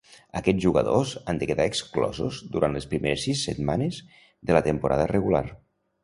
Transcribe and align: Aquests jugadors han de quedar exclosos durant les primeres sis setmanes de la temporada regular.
Aquests 0.39 0.61
jugadors 0.63 1.09
han 1.33 1.41
de 1.41 1.47
quedar 1.49 1.65
exclosos 1.71 2.39
durant 2.55 2.77
les 2.77 2.87
primeres 2.93 3.25
sis 3.29 3.43
setmanes 3.49 3.99
de 4.51 4.57
la 4.57 4.63
temporada 4.69 5.05
regular. 5.13 5.43